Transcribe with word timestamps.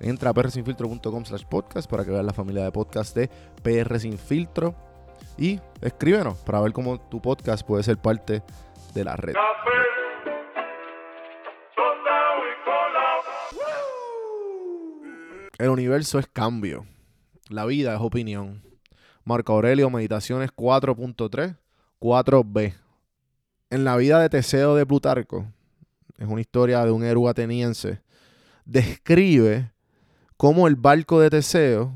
Entra 0.00 0.30
a 0.30 0.34
prsinfiltro.com 0.34 1.24
slash 1.24 1.44
podcast 1.44 1.88
para 1.88 2.04
que 2.04 2.10
veas 2.10 2.24
la 2.24 2.32
familia 2.32 2.64
de 2.64 2.72
podcast 2.72 3.16
de 3.16 3.30
PR 3.62 3.98
Sin 3.98 4.18
Filtro 4.18 4.74
y 5.38 5.60
escríbenos 5.80 6.38
para 6.38 6.60
ver 6.60 6.72
cómo 6.72 7.00
tu 7.00 7.20
podcast 7.20 7.66
puede 7.66 7.82
ser 7.82 7.96
parte 7.98 8.42
de 8.94 9.04
la 9.04 9.16
red. 9.16 9.34
El 15.58 15.70
universo 15.70 16.18
es 16.18 16.26
cambio. 16.26 16.86
La 17.48 17.64
vida 17.64 17.94
es 17.94 18.00
opinión. 18.00 18.62
Marco 19.24 19.54
Aurelio, 19.54 19.88
Meditaciones 19.88 20.50
4.3, 20.54 21.56
4b. 21.98 22.74
En 23.70 23.84
la 23.84 23.96
vida 23.96 24.20
de 24.20 24.28
Teseo 24.28 24.76
de 24.76 24.84
Plutarco, 24.84 25.46
es 26.18 26.28
una 26.28 26.40
historia 26.40 26.84
de 26.84 26.90
un 26.90 27.04
héroe 27.04 27.30
ateniense, 27.30 28.00
describe 28.64 29.72
cómo 30.36 30.68
el 30.68 30.76
barco 30.76 31.20
de 31.20 31.30
Teseo 31.30 31.92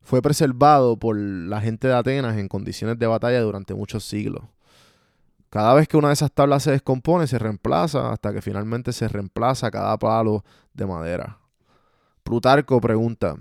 fue 0.00 0.22
preservado 0.22 0.96
por 0.96 1.18
la 1.18 1.60
gente 1.60 1.88
de 1.88 1.94
Atenas 1.94 2.38
en 2.38 2.48
condiciones 2.48 2.98
de 2.98 3.06
batalla 3.06 3.40
durante 3.40 3.74
muchos 3.74 4.04
siglos. 4.04 4.44
Cada 5.50 5.74
vez 5.74 5.88
que 5.88 5.96
una 5.96 6.08
de 6.08 6.14
esas 6.14 6.32
tablas 6.32 6.62
se 6.62 6.70
descompone, 6.70 7.26
se 7.26 7.38
reemplaza 7.38 8.12
hasta 8.12 8.32
que 8.32 8.42
finalmente 8.42 8.92
se 8.92 9.08
reemplaza 9.08 9.70
cada 9.70 9.98
palo 9.98 10.44
de 10.74 10.86
madera. 10.86 11.38
Plutarco 12.22 12.80
pregunta, 12.80 13.36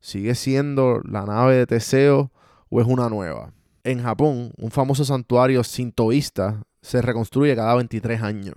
¿sigue 0.00 0.34
siendo 0.34 1.00
la 1.04 1.24
nave 1.24 1.56
de 1.56 1.66
Teseo 1.66 2.30
o 2.68 2.80
es 2.80 2.86
una 2.86 3.08
nueva? 3.08 3.52
En 3.84 4.02
Japón, 4.02 4.52
un 4.58 4.70
famoso 4.70 5.04
santuario 5.04 5.64
sintoísta 5.64 6.62
se 6.82 7.00
reconstruye 7.00 7.56
cada 7.56 7.74
23 7.74 8.22
años. 8.22 8.54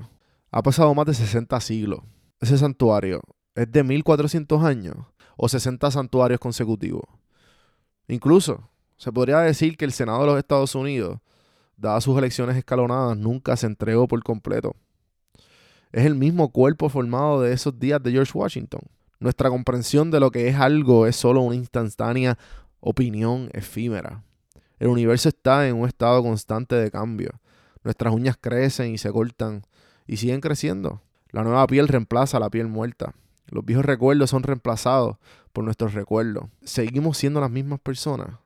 Ha 0.51 0.61
pasado 0.61 0.93
más 0.93 1.05
de 1.05 1.13
60 1.13 1.59
siglos. 1.61 2.01
Ese 2.41 2.57
santuario 2.57 3.21
es 3.55 3.71
de 3.71 3.83
1400 3.83 4.63
años 4.63 4.95
o 5.37 5.47
60 5.47 5.91
santuarios 5.91 6.39
consecutivos. 6.39 7.03
Incluso 8.07 8.69
se 8.97 9.11
podría 9.11 9.39
decir 9.39 9.77
que 9.77 9.85
el 9.85 9.91
Senado 9.91 10.21
de 10.21 10.27
los 10.27 10.37
Estados 10.37 10.75
Unidos, 10.75 11.19
dadas 11.77 12.03
sus 12.03 12.17
elecciones 12.17 12.57
escalonadas, 12.57 13.17
nunca 13.17 13.55
se 13.57 13.65
entregó 13.65 14.07
por 14.07 14.23
completo. 14.23 14.75
Es 15.91 16.05
el 16.05 16.15
mismo 16.15 16.51
cuerpo 16.51 16.89
formado 16.89 17.41
de 17.41 17.53
esos 17.53 17.77
días 17.79 18.01
de 18.01 18.11
George 18.11 18.31
Washington. 18.33 18.81
Nuestra 19.19 19.49
comprensión 19.49 20.11
de 20.11 20.19
lo 20.19 20.31
que 20.31 20.47
es 20.47 20.55
algo 20.55 21.05
es 21.07 21.15
solo 21.15 21.41
una 21.41 21.55
instantánea 21.55 22.37
opinión 22.79 23.49
efímera. 23.53 24.23
El 24.79 24.89
universo 24.89 25.29
está 25.29 25.67
en 25.67 25.75
un 25.75 25.87
estado 25.87 26.21
constante 26.23 26.75
de 26.75 26.91
cambio. 26.91 27.39
Nuestras 27.83 28.13
uñas 28.13 28.37
crecen 28.39 28.91
y 28.93 28.97
se 28.97 29.11
cortan 29.11 29.63
y 30.07 30.17
siguen 30.17 30.41
creciendo. 30.41 31.01
La 31.29 31.43
nueva 31.43 31.65
piel 31.67 31.87
reemplaza 31.87 32.39
la 32.39 32.49
piel 32.49 32.67
muerta. 32.67 33.13
Los 33.47 33.65
viejos 33.65 33.85
recuerdos 33.85 34.29
son 34.29 34.43
reemplazados 34.43 35.17
por 35.51 35.63
nuestros 35.63 35.93
recuerdos. 35.93 36.45
Seguimos 36.63 37.17
siendo 37.17 37.39
las 37.39 37.51
mismas 37.51 37.79
personas. 37.79 38.39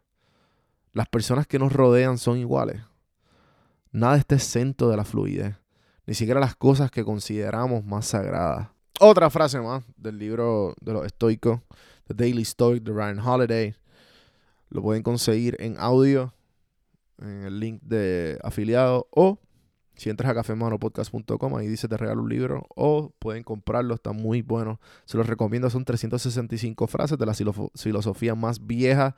Las 0.94 1.08
personas 1.08 1.48
que 1.48 1.60
nos 1.60 1.74
rodean 1.74 2.18
son 2.18 2.38
iguales. 2.38 2.82
Nada 3.92 4.18
está 4.18 4.36
exento 4.36 4.90
de 4.90 4.98
la 4.98 5.06
fluidez. 5.06 5.56
Ni 6.06 6.14
siquiera 6.14 6.40
las 6.40 6.56
cosas 6.56 6.92
que 6.92 7.04
consideramos 7.04 7.86
más 7.86 8.08
sagradas. 8.08 8.70
Otra 9.00 9.30
frase 9.30 9.60
más 9.60 9.84
del 9.96 10.18
libro 10.18 10.74
de 10.82 10.94
los 10.94 11.06
estoicos, 11.06 11.62
The 12.08 12.14
Daily 12.16 12.44
Stoic 12.44 12.84
de 12.84 12.92
Ryan 12.92 13.20
Holiday. 13.20 13.76
Lo 14.70 14.82
pueden 14.82 15.04
conseguir 15.04 15.56
en 15.60 15.76
audio 15.78 16.34
en 17.20 17.44
el 17.44 17.60
link 17.60 17.82
de 17.84 18.40
afiliado 18.44 19.08
o 19.12 19.40
si 19.98 20.10
entras 20.12 20.32
a 20.32 20.36
cafemanopodcast.com 20.36 21.58
ahí 21.58 21.68
dice 21.68 21.88
te 21.88 21.98
regalo 21.98 22.22
un 22.22 22.30
libro 22.30 22.68
o 22.76 23.12
pueden 23.20 23.44
comprarlo, 23.44 23.96
está 23.96 24.12
muy 24.12 24.44
bueno. 24.44 24.80
Se 25.06 25.18
los 25.18 25.28
recomiendo, 25.28 25.70
son 25.70 25.84
365 25.84 26.88
frases 26.88 27.18
de 27.18 27.26
la 27.26 27.34
filosofía 27.34 28.36
más 28.36 28.66
vieja 28.66 29.16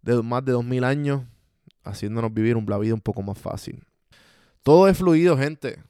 de 0.00 0.22
más 0.22 0.44
de 0.44 0.52
2000 0.52 0.84
años, 0.84 1.22
haciéndonos 1.82 2.32
vivir 2.32 2.56
una 2.56 2.78
vida 2.78 2.94
un 2.94 3.00
poco 3.00 3.22
más 3.22 3.38
fácil. 3.38 3.84
Todo 4.62 4.88
es 4.88 4.96
fluido, 4.96 5.36
gente. 5.36 5.82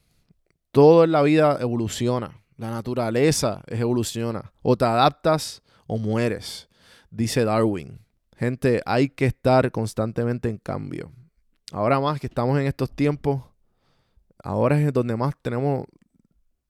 Todo 0.73 1.05
en 1.05 1.13
la 1.13 1.23
vida 1.23 1.59
evoluciona. 1.61 2.41
La 2.57 2.71
naturaleza 2.71 3.63
es 3.67 3.81
evoluciona. 3.81 4.53
O 4.63 4.77
te 4.77 4.85
adaptas 4.85 5.63
o 5.87 5.99
mueres, 5.99 6.69
dice 7.11 7.45
Darwin. 7.45 8.01
Gente, 8.37 8.83
hay 8.87 9.09
que 9.09 9.27
estar 9.27 9.71
constantemente 9.71 10.49
en 10.49 10.59
cambio. 10.59 11.13
Ahora 11.73 12.01
más 12.01 12.21
que 12.21 12.27
estamos 12.27 12.59
en 12.59 12.67
estos 12.67 12.91
tiempos, 12.91 13.43
ahora 14.45 14.81
es 14.81 14.93
donde 14.93 15.17
más 15.17 15.35
tenemos 15.43 15.87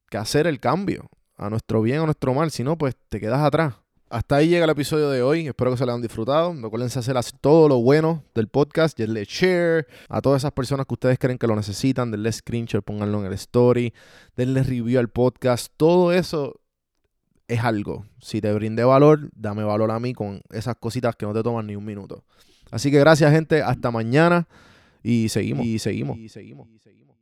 que 0.09 0.17
hacer 0.17 0.47
el 0.47 0.59
cambio, 0.59 1.09
a 1.37 1.49
nuestro 1.49 1.81
bien 1.81 1.99
o 1.99 2.03
a 2.03 2.05
nuestro 2.05 2.33
mal, 2.33 2.49
si 2.49 2.63
no, 2.63 2.77
pues 2.77 2.95
te 3.09 3.19
quedas 3.19 3.41
atrás. 3.41 3.75
Hasta 4.09 4.37
ahí 4.37 4.47
llega 4.47 4.63
el 4.63 4.69
episodio 4.69 5.09
de 5.09 5.21
hoy. 5.21 5.47
Espero 5.47 5.71
que 5.71 5.77
se 5.77 5.85
lo 5.85 5.91
hayan 5.91 6.01
disfrutado. 6.01 6.53
Recuerden 6.53 6.87
hacer 6.87 7.17
todo 7.41 7.67
lo 7.67 7.81
bueno 7.81 8.23
del 8.33 8.47
podcast. 8.47 8.97
Denle 8.97 9.25
share 9.25 9.87
a 10.07 10.21
todas 10.21 10.41
esas 10.41 10.51
personas 10.51 10.85
que 10.85 10.93
ustedes 10.93 11.17
creen 11.19 11.37
que 11.37 11.47
lo 11.47 11.55
necesitan. 11.55 12.11
Denle 12.11 12.31
screenshot, 12.31 12.85
pónganlo 12.85 13.19
en 13.19 13.25
el 13.25 13.33
story. 13.33 13.93
Denle 14.37 14.63
review 14.63 14.99
al 14.99 15.09
podcast. 15.09 15.73
Todo 15.75 16.13
eso 16.13 16.61
es 17.47 17.61
algo. 17.61 18.05
Si 18.21 18.41
te 18.41 18.53
brinde 18.53 18.83
valor, 18.83 19.31
dame 19.35 19.63
valor 19.63 19.91
a 19.91 19.99
mí 19.99 20.13
con 20.13 20.41
esas 20.51 20.75
cositas 20.77 21.15
que 21.15 21.25
no 21.25 21.33
te 21.33 21.41
toman 21.43 21.65
ni 21.65 21.75
un 21.75 21.83
minuto. 21.83 22.23
Así 22.71 22.91
que 22.91 22.99
gracias, 22.99 23.31
gente. 23.33 23.63
Hasta 23.63 23.89
mañana. 23.89 24.47
Y 25.01 25.29
seguimos. 25.29 25.65
Y 25.65 25.79
seguimos. 25.79 26.17
Y 26.17 26.29
seguimos. 26.29 26.69
Y 26.69 26.79
seguimos. 26.79 27.17